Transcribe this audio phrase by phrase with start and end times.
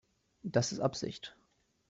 [0.41, 1.37] Das ist Absicht.